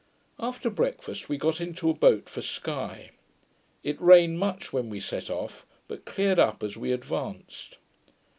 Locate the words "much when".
4.39-4.89